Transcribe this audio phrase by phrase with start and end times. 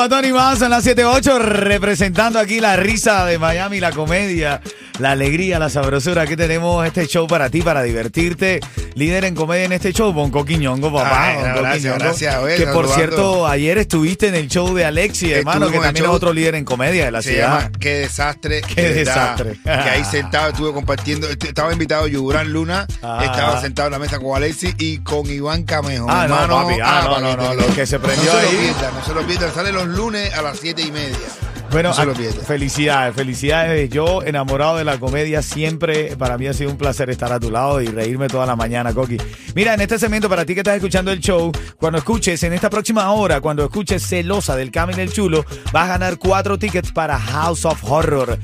[0.00, 4.60] 95, Cubatón y más en las 78, representando aquí la risa de Miami, la comedia,
[4.98, 6.22] la alegría, la sabrosura.
[6.22, 8.60] Aquí tenemos este show para ti, para divertirte.
[8.94, 11.28] Líder en comedia en este show, Bonco Quiñongo, papá.
[11.28, 11.98] Ay, Bonco gracias, Quiñongo.
[11.98, 16.06] gracias, oye, Que por cierto, ayer estuviste en el show de Alexi, hermano, que también
[16.06, 17.60] es otro líder en comedia de la Se ciudad.
[17.60, 18.62] llama Qué desastre.
[18.62, 19.58] Qué desastre.
[19.62, 21.28] Que ahí sentado estuve compartiendo.
[21.28, 22.86] est- Estaba invitado Yurán Luna.
[23.02, 23.20] Ah.
[23.24, 26.06] Estaba sentado en la mesa con Alexi y con Iván Camejo.
[26.08, 26.66] Ah, no, hermano.
[26.68, 26.80] papi.
[26.82, 28.44] Ah, no, para no, no, lo que se prendió no se.
[28.44, 29.54] Lo pierdan, no se lo pierdan.
[29.54, 31.49] Sale los lunes a las siete y media.
[31.72, 32.14] Bueno, No ah,
[32.46, 33.90] felicidades, felicidades.
[33.90, 37.50] Yo, enamorado de la comedia, siempre para mí ha sido un placer estar a tu
[37.50, 39.18] lado y reírme toda la mañana, Coqui.
[39.54, 42.70] Mira, en este segmento, para ti que estás escuchando el show, cuando escuches, en esta
[42.70, 47.18] próxima hora, cuando escuches Celosa del Camino del Chulo, vas a ganar cuatro tickets para
[47.18, 48.38] House of Horror.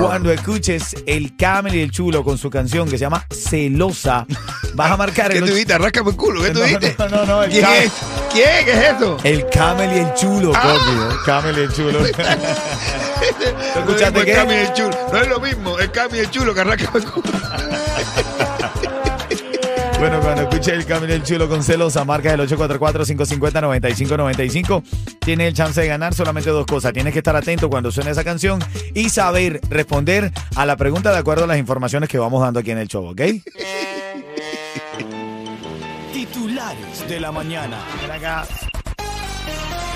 [0.00, 4.26] Cuando escuches el Camel y el Chulo con su canción que se llama Celosa,
[4.74, 5.46] vas a marcar ¿Qué el...
[5.46, 5.78] tú viste?
[5.78, 6.42] Rascame el culo.
[6.42, 6.60] ¿Qué tú
[6.98, 7.92] No, no, no, no, el ¿Quién es?
[8.32, 8.64] ¿Quién?
[8.64, 9.16] ¿Qué es eso?
[9.24, 11.14] El Camel y el Chulo, Coqui.
[11.14, 12.00] El Camel y el Chulo.
[13.34, 14.32] No es escuchaste qué?
[14.32, 14.96] Cami el chulo.
[15.12, 15.78] No es lo mismo.
[15.78, 16.90] El Cami el chulo que arranca.
[19.98, 24.82] Bueno, cuando escuche el Camino del Chulo con celosa, marca el 844-550-9595.
[25.20, 26.92] Tienes el chance de ganar solamente dos cosas.
[26.92, 28.60] Tienes que estar atento cuando suene esa canción
[28.92, 32.72] y saber responder a la pregunta de acuerdo a las informaciones que vamos dando aquí
[32.72, 33.18] en el show, ¿ok?
[36.12, 37.78] Titulares de la mañana.
[38.02, 38.46] Ven acá.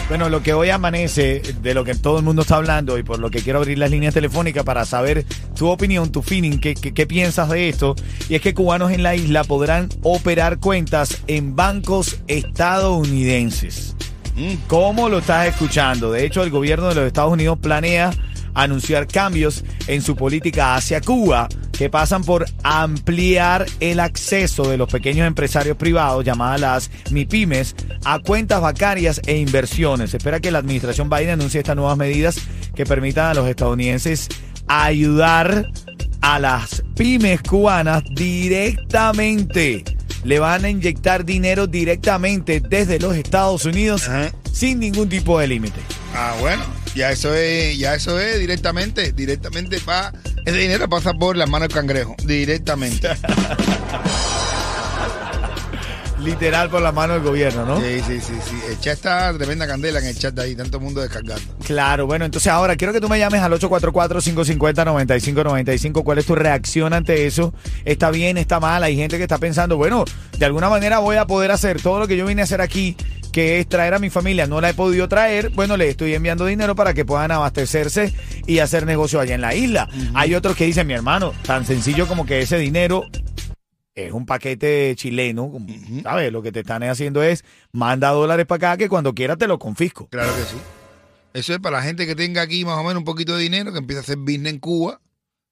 [0.09, 3.19] Bueno, lo que hoy amanece, de lo que todo el mundo está hablando y por
[3.19, 6.95] lo que quiero abrir las líneas telefónicas para saber tu opinión, tu feeling, qué, qué-
[6.95, 7.95] qué piensas de esto,
[8.27, 13.95] y es que cubanos en la isla podrán operar cuentas en bancos estadounidenses.
[14.67, 16.11] ¿Cómo lo estás escuchando?
[16.13, 18.11] De hecho, el gobierno de los Estados Unidos planea
[18.55, 21.49] anunciar cambios en su política hacia Cuba
[21.79, 28.19] que pasan por ampliar el acceso de los pequeños empresarios privados, llamadas las MIPIMES, a
[28.19, 30.11] cuentas bancarias e inversiones.
[30.11, 32.37] Se espera que la administración Biden anuncie estas nuevas medidas
[32.75, 34.27] que permitan a los estadounidenses
[34.67, 35.71] ayudar
[36.21, 39.85] a las pymes cubanas directamente.
[40.25, 44.33] Le van a inyectar dinero directamente desde los Estados Unidos Ajá.
[44.53, 45.79] sin ningún tipo de límite.
[46.13, 46.65] Ah, bueno,
[46.97, 50.13] ya eso es, ya eso es directamente, directamente para
[50.49, 53.09] ese dinero pasa por las manos del cangrejo, directamente.
[56.25, 57.81] Literal por la mano del gobierno, ¿no?
[57.81, 58.57] Sí, sí, sí, sí.
[58.69, 61.45] El chat está tremenda candela en el chat de ahí, tanto mundo descargando.
[61.65, 66.03] Claro, bueno, entonces ahora quiero que tú me llames al 844-550-9595.
[66.03, 67.55] ¿Cuál es tu reacción ante eso?
[67.85, 68.37] ¿Está bien?
[68.37, 68.83] ¿Está mal?
[68.83, 70.05] Hay gente que está pensando, bueno,
[70.37, 72.97] de alguna manera voy a poder hacer todo lo que yo vine a hacer aquí,
[73.33, 74.47] que es traer a mi familia.
[74.47, 75.51] No la he podido traer.
[75.51, 78.13] Bueno, le estoy enviando dinero para que puedan abastecerse
[78.47, 79.89] y hacer negocio allá en la isla.
[80.15, 83.05] Hay otros que dicen, mi hermano, tan sencillo como que ese dinero
[83.95, 85.53] es un paquete chileno,
[86.03, 86.33] ¿sabes?
[86.33, 89.59] Lo que te están haciendo es manda dólares para acá que cuando quiera te lo
[89.59, 90.09] confisco.
[90.09, 90.57] Claro que sí.
[91.35, 93.73] Eso es para la gente que tenga aquí más o menos un poquito de dinero,
[93.73, 95.01] que empieza a hacer business en Cuba,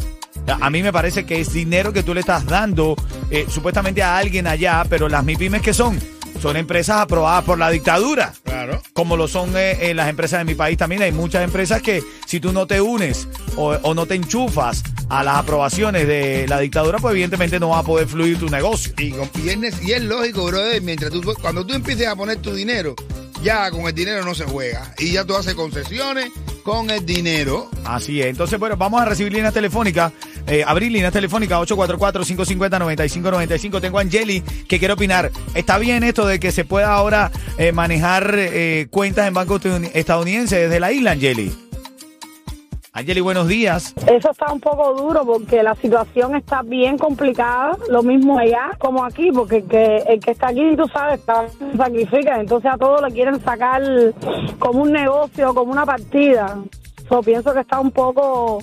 [0.61, 2.97] A mí me parece que es dinero que tú le estás dando
[3.31, 5.99] eh, supuestamente a alguien allá, pero las MIPIMES que son,
[6.41, 8.33] son empresas aprobadas por la dictadura.
[8.45, 8.83] Claro.
[8.93, 11.03] Como lo son eh, eh, las empresas de mi país también.
[11.03, 15.25] Hay muchas empresas que si tú no te unes o, o no te enchufas a
[15.25, 18.93] las aprobaciones de la dictadura, pues evidentemente no va a poder fluir tu negocio.
[18.99, 22.55] Y, y es, y es lógico, brother, mientras tú, cuando tú empieces a poner tu
[22.55, 22.95] dinero,
[23.43, 24.95] ya con el dinero no se juega.
[24.99, 26.31] Y ya tú haces concesiones
[26.63, 27.71] con el dinero.
[27.85, 28.27] Así es.
[28.27, 30.13] Entonces, bueno, vamos a recibir líneas telefónicas.
[30.47, 33.81] Eh, abrir líneas telefónicas 844-550-9595.
[33.81, 35.31] Tengo a Angeli que quiere opinar.
[35.55, 39.91] ¿Está bien esto de que se pueda ahora eh, manejar eh, cuentas en bancos estadouni-
[39.95, 41.53] estadounidenses desde la isla, Angeli?
[42.93, 43.95] Angeli, buenos días.
[44.09, 49.05] Eso está un poco duro porque la situación está bien complicada, lo mismo allá como
[49.05, 52.77] aquí, porque el que, el que está aquí, tú sabes, está- se sacrifica, entonces a
[52.77, 53.81] todos le quieren sacar
[54.59, 56.59] como un negocio, como una partida.
[57.09, 58.59] Yo pienso que está un poco,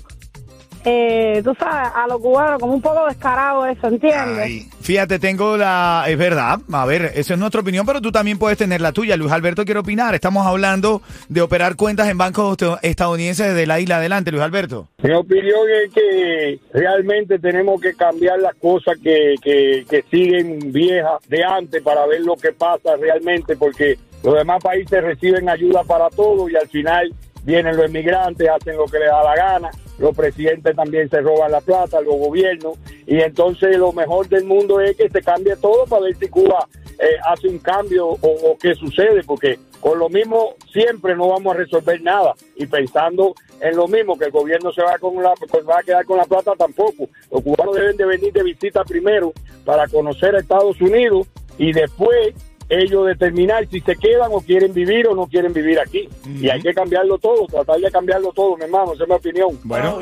[0.84, 4.40] eh, tú sabes, a lo cubano, como un poco descarado eso, ¿entiendes?
[4.40, 4.70] Ahí.
[4.88, 6.06] Fíjate, tengo la...
[6.08, 9.18] Es verdad, a ver, esa es nuestra opinión, pero tú también puedes tener la tuya.
[9.18, 10.16] Luis Alberto quiere opinar.
[10.16, 13.98] Estamos hablando de operar cuentas en bancos estadounidenses desde la isla.
[13.98, 14.88] Adelante, Luis Alberto.
[15.04, 21.22] Mi opinión es que realmente tenemos que cambiar las cosas que, que, que siguen viejas
[21.28, 26.10] de antes para ver lo que pasa realmente, porque los demás países reciben ayuda para
[26.12, 27.14] todo y al final
[27.48, 31.50] vienen los inmigrantes, hacen lo que les da la gana, los presidentes también se roban
[31.50, 32.78] la plata, los gobiernos,
[33.08, 36.68] y entonces lo mejor del mundo es que se cambie todo para ver si Cuba
[37.00, 41.56] eh, hace un cambio o, o qué sucede, porque con lo mismo siempre no vamos
[41.56, 42.34] a resolver nada.
[42.58, 45.84] Y pensando en lo mismo, que el gobierno se va, con la, pues va a
[45.84, 47.08] quedar con la plata tampoco.
[47.32, 49.32] Los cubanos deben de venir de visita primero
[49.64, 51.28] para conocer a Estados Unidos
[51.58, 52.34] y después
[52.70, 56.10] ellos determinar si se quedan o quieren vivir o no quieren vivir aquí.
[56.26, 59.60] Y hay que cambiarlo todo, tratar de cambiarlo todo, mi hermano, esa es mi opinión.
[59.64, 60.00] Bueno,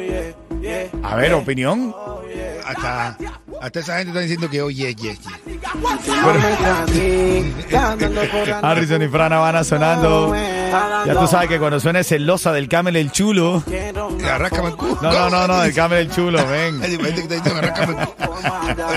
[1.03, 1.94] a ver, opinión.
[2.65, 3.17] Hasta,
[3.62, 5.19] hasta esa gente está diciendo que oye, yes, yes.
[8.62, 10.33] Harrison y Fran Habana sonando.
[11.06, 13.63] Ya tú sabes que cuando suena celosa del Camel el chulo.
[14.30, 14.98] Arráscame el culo.
[15.01, 16.81] No, no, no, no, del Camel el chulo, ven.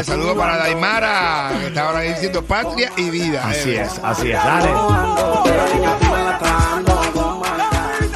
[0.04, 3.46] Saludo para Daimara, que está ahora diciendo patria y vida.
[3.46, 4.68] Así Eh, es, así es, dale.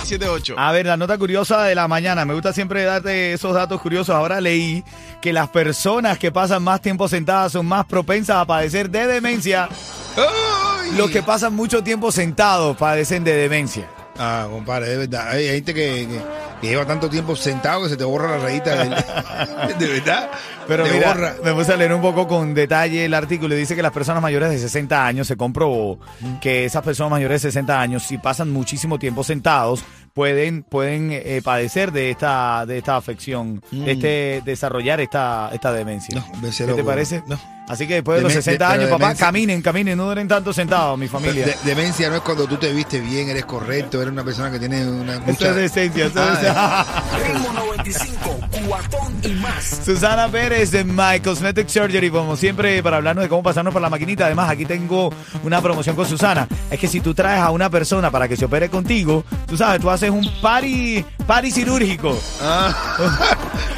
[0.03, 0.55] 78.
[0.59, 2.25] A ver, la nota curiosa de la mañana.
[2.25, 4.15] Me gusta siempre darte esos datos curiosos.
[4.15, 4.85] Ahora leí
[5.21, 9.69] que las personas que pasan más tiempo sentadas son más propensas a padecer de demencia.
[10.17, 10.62] ¡Ay!
[10.97, 13.89] Los que pasan mucho tiempo sentados padecen de demencia.
[14.19, 15.31] Ah, compadre, de verdad.
[15.31, 18.77] Hay gente que, que- que lleva tanto tiempo sentado que se te borra la rayita.
[18.85, 18.91] del-
[19.79, 20.31] de verdad.
[20.69, 21.35] Pero te mira, borra.
[21.43, 24.23] me puse a leer un poco con detalle el artículo y dice que las personas
[24.23, 25.99] mayores de 60 años, se comprobó
[26.41, 29.83] que esas personas mayores de 60 años, si pasan muchísimo tiempo sentados,
[30.15, 36.15] pueden, pueden eh, padecer de esta, de esta afección, de este, desarrollar esta, esta demencia.
[36.17, 36.85] No, ¿Qué te güey.
[36.85, 37.23] parece?
[37.27, 37.39] No.
[37.69, 40.27] Así que después de los Demen- 60 de- años, papá, demencia- caminen, caminen, no duren
[40.29, 41.47] tanto sentados, mi familia.
[41.47, 44.59] De- demencia no es cuando tú te viste bien, eres correcto, eres una persona que
[44.59, 45.49] tiene una Esto mucha...
[45.51, 46.85] es decencia, esto Ah,
[47.17, 48.39] es- 95,
[48.73, 49.83] cuatón y más.
[49.85, 53.91] Susana Pérez de My Cosmetic Surgery, como siempre, para hablarnos de cómo pasarnos por la
[53.91, 54.25] maquinita.
[54.25, 55.13] Además, aquí tengo
[55.45, 56.49] una promoción con Susana.
[56.71, 59.79] Es que si tú traes a una persona para que se opere contigo, tú sabes,
[59.79, 62.19] tú haces un party, party quirúrgico.
[62.41, 62.97] Ah,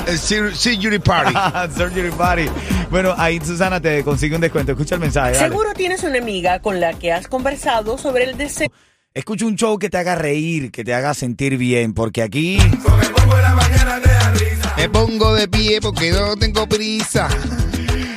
[0.17, 1.35] Surgery Party.
[1.77, 2.47] Surgery party.
[2.89, 4.73] Bueno, ahí Susana te consigue un descuento.
[4.73, 5.33] Escucha el mensaje.
[5.33, 5.49] dale.
[5.49, 8.69] Seguro tienes una amiga con la que has conversado sobre el deseo
[9.15, 12.59] Escucha un show que te haga reír, que te haga sentir bien, porque aquí
[14.85, 17.27] Me pongo de pie porque no tengo prisa.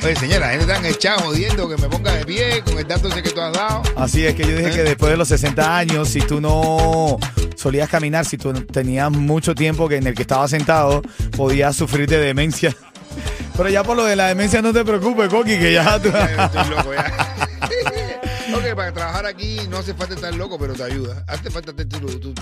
[0.04, 3.08] Oye, señora, la gente está echada jodiendo que me ponga de pie con el dato
[3.08, 3.82] ese que tú has dado.
[3.96, 7.16] Así es que yo dije que después de los 60 años, si tú no
[7.56, 11.00] solías caminar, si tú tenías mucho tiempo que en el que estabas sentado,
[11.38, 12.76] podías sufrir de demencia.
[13.56, 16.10] Pero ya por lo de la demencia no te preocupes, Coqui, que ya tú...
[16.10, 17.47] Estoy loco ya.
[18.78, 21.24] Para trabajar aquí no hace falta estar loco, pero te ayuda.
[21.26, 22.32] Hace falta tener tu,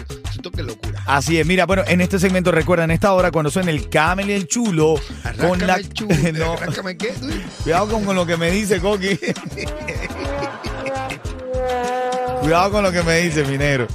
[0.42, 1.02] toque locura.
[1.06, 4.28] Así es, mira, bueno, en este segmento recuerda, en esta hora cuando suena el camel
[4.28, 4.96] y el chulo,
[5.40, 5.76] con la...
[5.76, 6.14] el chulo.
[6.34, 7.28] no, Arráncame qué, tú.
[7.62, 9.18] cuidado con, con lo que me dice, Coqui.
[12.42, 13.88] Cuidado con lo que me dice, minero.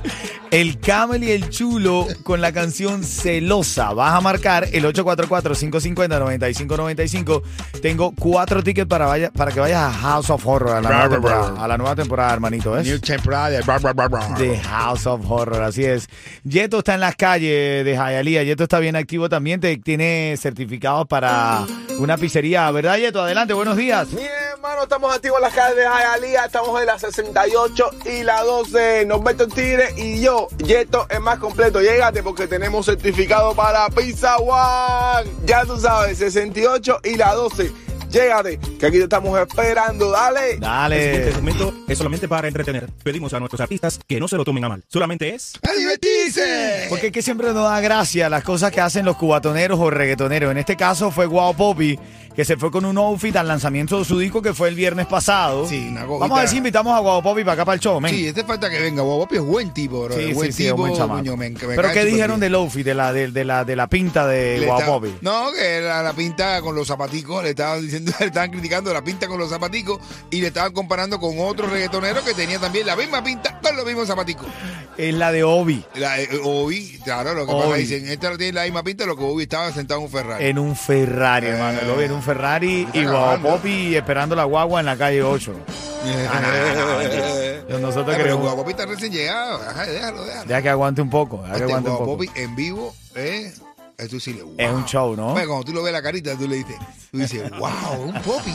[0.52, 3.94] El Camel y el Chulo con la canción Celosa.
[3.94, 7.42] Vas a marcar el 844-550-9595.
[7.82, 11.10] Tengo cuatro tickets para, vaya, para que vayas a House of Horror, a la nueva
[11.10, 12.74] temporada, a la nueva temporada hermanito.
[12.74, 12.86] ¿ves?
[12.86, 14.36] New temporada de bra, bra, bra, bra.
[14.38, 16.10] The House of Horror, así es.
[16.44, 18.44] Yeto está en las calles de Hialeah.
[18.44, 19.62] Yeto está bien activo también.
[19.62, 21.66] Te, tiene certificados para
[21.98, 22.70] una pizzería.
[22.72, 23.22] ¿Verdad, Yeto?
[23.22, 24.10] Adelante, buenos días.
[24.12, 28.44] Mi hermano, estamos activos en las calles de Hialeah, estamos en la 68 y la
[28.44, 29.06] 12.
[29.06, 31.82] Norberto Tigre y yo, Yeto, es más completo.
[31.82, 35.30] Llégate porque tenemos certificado para Pizza One.
[35.46, 37.72] Ya tú sabes, 68 y la 12.
[38.10, 40.12] Llégate, que aquí te estamos esperando.
[40.12, 40.54] Dale.
[40.56, 41.02] El Dale.
[41.02, 42.90] siguiente segmento es solamente para entretener.
[43.04, 44.84] Pedimos a nuestros artistas que no se lo tomen a mal.
[44.90, 45.72] Solamente es ¡A
[46.90, 50.52] Porque es que siempre nos da gracia las cosas que hacen los cubatoneros o reggaetoneros.
[50.52, 51.98] En este caso fue Guau Poppy,
[52.36, 55.06] que se fue con un outfit al lanzamiento de su disco que fue el viernes
[55.08, 55.68] pasado.
[55.68, 56.06] Sí, una.
[56.06, 58.14] Vamos a ver si invitamos a Guau Poppy para acá para el show, men.
[58.14, 59.02] Sí, este falta que venga.
[59.02, 60.16] Bob Papi es buen tipo, bro.
[60.16, 60.78] Sí, buen sí, sí, tipo.
[60.78, 63.88] buen coño, me Pero ¿qué dijeron del outfit, de la, de, de la, de la
[63.88, 65.16] pinta de Guau Poppy?
[65.22, 69.04] No, que la, la pinta con los zapaticos, le estaban diciendo, le estaban criticando la
[69.04, 70.00] pinta con los zapaticos
[70.30, 73.86] y le estaban comparando con otro reggaetonero que tenía también la misma pinta con los
[73.86, 74.48] mismos zapaticos.
[74.98, 77.62] Es la de Obi, La, eh, Obi, claro, lo que Obi.
[77.64, 80.46] pasa dicen, esta tiene la misma pinta, lo que Obi estaba sentado en un Ferrari.
[80.46, 81.80] en un Ferrari, Eh, hermano.
[81.82, 83.42] El Obi en un Ferrari y Guau.
[83.42, 85.54] Poppy esperando la guagua en la calle 8.
[87.80, 88.42] Nosotros Eh, pero queremos...
[88.42, 90.46] Guapopi está recién llegado, Ajá, déjalo, déjalo.
[90.48, 92.24] Deja que aguante un poco, deja que Este aguante un poco.
[92.36, 93.52] En vivo, eh,
[93.98, 94.78] eso sí le Es wow.
[94.78, 95.34] un show, ¿no?
[95.34, 96.76] Oye, cuando tú lo ves la carita, tú le dices,
[97.12, 98.52] tú dices, wow, un popi.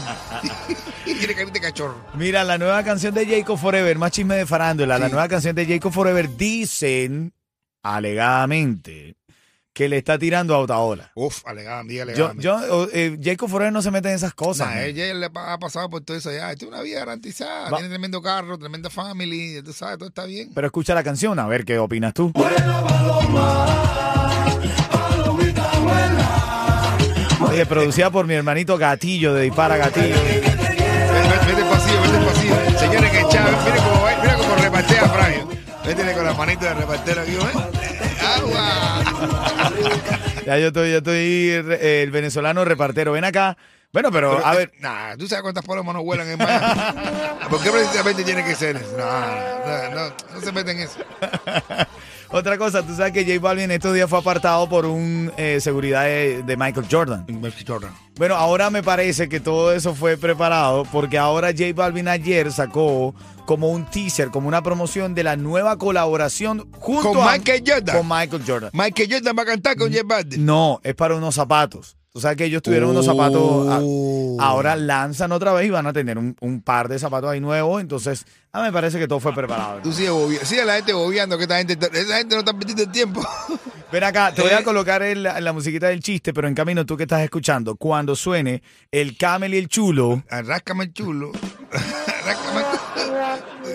[1.06, 1.94] y tiene carita de cachorro.
[2.14, 5.12] Mira, la nueva canción de Jacob Forever, más chisme de farándula, la Sí.
[5.12, 7.32] nueva canción de Jacob Forever dicen,
[7.94, 9.16] alegadamente,
[9.72, 11.12] que le está tirando a Otaola.
[11.14, 14.68] Uf, alegaban, día Yo, yo, eh, Jacob Forever no se mete en esas cosas.
[14.68, 16.50] Nah, ella le ha pasado por todo eso ya.
[16.50, 17.70] Esto es una vida garantizada.
[17.70, 19.62] Va- Tiene tremendo carro, tremenda family.
[19.62, 20.50] Tú sabes, todo está bien.
[20.54, 22.32] Pero escucha la canción, a ver qué opinas tú.
[27.48, 30.14] Oye, producida por mi hermanito Gatillo de Dispara Gatillo.
[30.22, 32.78] Vete, vete, vete vete pasillo.
[32.78, 33.95] Señores, que Chávez, mire
[36.36, 37.40] Manitos de repartero aquí, ¿eh?
[38.24, 39.02] ¡Agua!
[40.44, 43.12] Ya yo estoy, yo estoy eh, el venezolano repartero.
[43.12, 43.56] Ven acá.
[43.92, 46.66] Bueno, pero, Pero, a ver, Nah, ¿tú sabes cuántas palomas no vuelan en Miami?
[47.50, 48.94] ¿Por qué precisamente tiene que ser eso?
[48.98, 50.98] No, no, no, no se meten en eso.
[52.30, 56.04] Otra cosa, tú sabes que J Balvin estos días fue apartado por un eh, seguridad
[56.04, 57.24] de, de Michael Jordan.
[58.16, 63.14] Bueno, ahora me parece que todo eso fue preparado porque ahora J Balvin ayer sacó
[63.46, 67.96] como un teaser, como una promoción de la nueva colaboración junto ¿Con a- Michael Jordan?
[67.98, 68.70] Con Michael Jordan.
[68.72, 70.44] Michael Jordan va a cantar con Jeff Balvin.
[70.44, 71.96] No, es para unos zapatos.
[72.16, 73.42] Tú sabes que ellos tuvieron unos zapatos.
[73.42, 74.36] Oh.
[74.40, 77.40] a- ahora lanzan otra vez y van a tener un, un par de zapatos ahí
[77.40, 77.78] nuevos.
[77.82, 79.80] Entonces, a mí me parece que todo fue preparado.
[79.82, 80.46] Tú sigues bobeando.
[80.46, 83.20] Sigue la gente bobeando que esta gente, esa gente no está perdiendo el tiempo.
[83.92, 84.64] Ven acá, te voy a Eh.
[84.64, 88.62] colocar el- la, musiquita del chiste, pero en camino tú que estás escuchando, cuando suene
[88.90, 91.32] el camel y el chulo, Arráscame el chulo.
[91.70, 92.65] Arráscame el.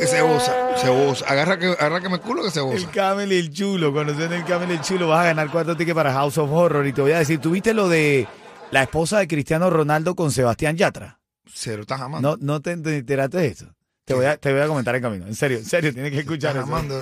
[0.02, 1.26] Que se goza, se goza.
[1.28, 2.92] Agarra que, arrácame el culo que se el goza.
[2.92, 5.78] camel y el chulo, cuando suene el camel y el chulo, vas a ganar cuatro
[5.78, 6.88] tickets para House of Horror.
[6.88, 8.28] Y te voy a decir, ¿tuviste lo de
[8.72, 11.20] la esposa de Cristiano Ronaldo con Sebastián Yatra?
[11.54, 12.36] Se lo estás amando.
[12.40, 13.66] ¿No, no te enteraste de esto?
[14.04, 15.28] Te voy, a, te voy a comentar en camino.
[15.28, 16.76] En serio, en serio, tienes que escuchar Estás eso.
[16.76, 17.02] amando.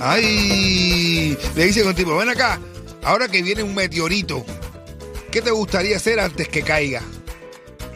[0.00, 2.58] Ay, le dice con tipo, ven acá,
[3.04, 4.44] ahora que viene un meteorito,
[5.30, 7.00] ¿qué te gustaría hacer antes que caiga?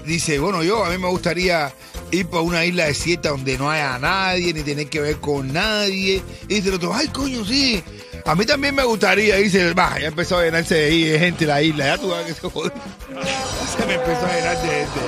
[0.04, 1.72] Dice, bueno, yo a mí me gustaría
[2.10, 6.22] ir para una isla desierta donde no haya nadie, ni tener que ver con nadie.
[6.48, 7.82] Y dice el otro, ay, coño, sí.
[8.24, 11.46] A mí también me gustaría, dice, va, ya empezó a llenarse de, ahí de gente
[11.46, 12.72] la isla, ya tú vas a que se jodió.
[13.76, 15.00] Se me empezó a llenar de gente.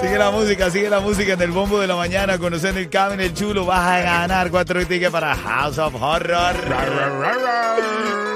[0.00, 3.20] Sigue la música, sigue la música en el bombo de la mañana, conociendo el camel
[3.20, 6.56] y el chulo, vas a ganar cuatro tickets para House of Horror.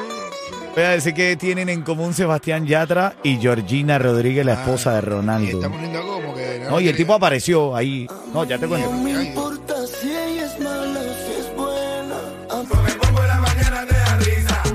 [0.74, 4.98] Voy a decir que tienen en común Sebastián Yatra y Georgina Rodríguez, la esposa de
[4.98, 5.58] Y Ronaldo.
[5.58, 6.66] está poniendo como que...
[6.68, 8.08] No, y el tipo apareció ahí.
[8.32, 8.90] No, ya te cuento.
[8.90, 9.32] Ay,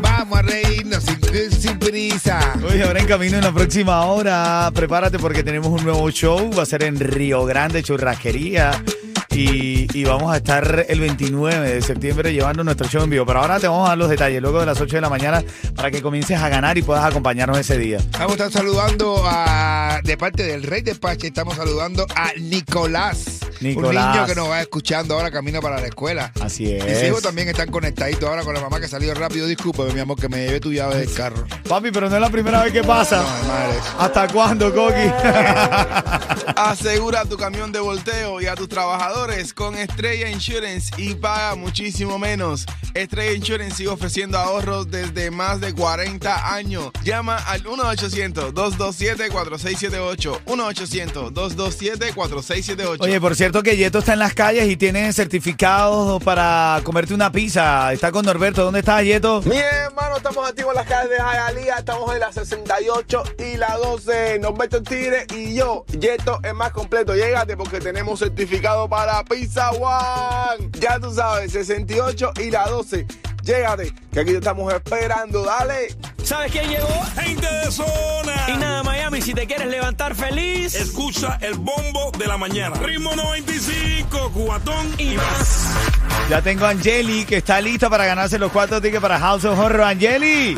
[0.01, 2.53] Vamos a reírnos sin, sin prisa.
[2.67, 6.63] Oye, ahora en camino en la próxima hora, prepárate porque tenemos un nuevo show, va
[6.63, 8.83] a ser en Río Grande, Churrasquería.
[9.31, 13.25] Y, y vamos a estar el 29 de septiembre llevando nuestro show en vivo.
[13.25, 15.43] Pero ahora te vamos a dar los detalles luego de las 8 de la mañana
[15.75, 17.99] para que comiences a ganar y puedas acompañarnos ese día.
[18.13, 23.39] Vamos a estar saludando a, de parte del Rey de Pache, estamos saludando a Nicolás.
[23.61, 24.05] Nicolás.
[24.05, 26.31] Un niño que nos va escuchando ahora camino para la escuela.
[26.39, 27.07] Así Mis es.
[27.09, 29.47] hijos también están conectaditos ahora con la mamá que salió rápido.
[29.47, 31.45] Disculpe, mi amor, que me llevé tu llave del carro.
[31.67, 33.17] Papi, pero no es la primera vez que pasa.
[33.17, 33.79] No, madre.
[33.97, 34.93] ¿Hasta cuándo, Coqui?
[36.55, 42.19] Asegura tu camión de volteo y a tus trabajadores con Estrella Insurance y paga muchísimo
[42.19, 42.65] menos.
[42.93, 46.91] Estrella Insurance sigue ofreciendo ahorros desde más de 40 años.
[47.03, 50.41] Llama al 1-800-227-4678.
[50.45, 52.97] 1-800-227-4678.
[52.99, 57.31] Oye, por cierto que Yeto está en las calles y tiene certificados para comerte una
[57.31, 57.93] pizza.
[57.93, 58.63] Está con Norberto.
[58.63, 59.41] ¿Dónde está Yeto?
[59.43, 63.77] Mi hermano, estamos activos en las calles de Hialeah, estamos en la 68 y la
[63.77, 64.39] 12.
[64.39, 67.15] Norberto Tigre y yo, Yeto es más completo.
[67.15, 69.68] Llégate porque tenemos certificado para Pizza
[70.79, 73.05] Ya tú sabes, 68 y la 12.
[73.43, 75.43] Llégate, que aquí te estamos esperando.
[75.43, 75.95] Dale.
[76.23, 76.87] ¿Sabes quién llegó?
[77.15, 78.45] Gente de zona.
[78.47, 82.75] Y nada, Miami, si te quieres levantar feliz Escucha el bombo de la mañana.
[82.77, 85.67] Ritmo 95, cubatón y más.
[86.29, 89.57] Ya tengo a Angeli que está lista para ganarse los cuatro tickets para House of
[89.57, 89.81] Horror.
[89.81, 90.57] Angeli.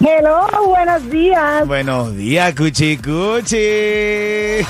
[0.00, 1.66] Hello, buenos días.
[1.66, 4.66] Buenos días, Cuchi Cuchi.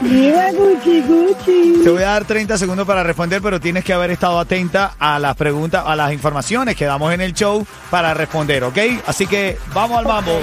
[0.00, 1.80] Mira, Gucci, Gucci.
[1.84, 5.18] Te voy a dar 30 segundos para responder, pero tienes que haber estado atenta a
[5.18, 8.78] las preguntas, a las informaciones que damos en el show para responder, ¿ok?
[9.06, 10.40] Así que vamos al mambo.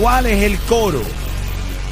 [0.00, 1.02] ¿Cuál es el coro?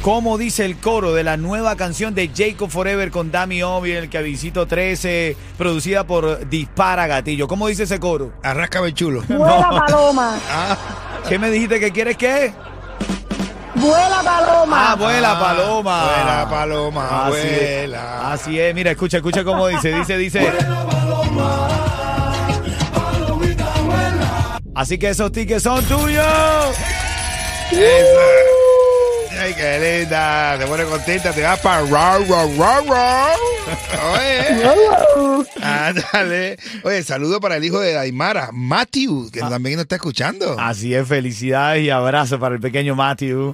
[0.01, 4.09] ¿Cómo dice el coro de la nueva canción de Jacob Forever con Dami Obi, el
[4.09, 7.47] que visito 13, producida por Dispara Gatillo?
[7.47, 8.33] ¿Cómo dice ese coro?
[8.41, 9.21] Arrasca chulo.
[9.27, 10.39] Paloma.
[11.29, 12.51] ¿Qué me dijiste que quieres que?
[13.81, 14.91] Vuela paloma.
[14.91, 16.03] Ah, vuela paloma.
[16.05, 17.57] Vuela paloma, Así es.
[17.79, 18.31] vuela.
[18.31, 20.51] Así es, mira, escucha, escucha cómo dice, dice, dice.
[24.75, 26.25] Así que esos tickets son tuyos.
[29.39, 30.57] Ay, qué linda.
[30.59, 33.27] Te pone contenta, te vas para ra, ra, ra, ra.
[34.13, 35.45] Oye.
[35.61, 36.57] Ándale.
[36.83, 40.55] Oye, saludo para el hijo de Daimara, Matthew, que también nos está escuchando.
[40.59, 43.53] Así es, felicidades y abrazos para el pequeño Matthew.